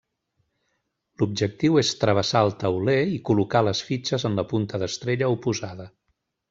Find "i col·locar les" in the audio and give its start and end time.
3.19-3.85